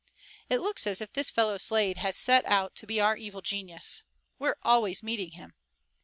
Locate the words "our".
2.99-3.15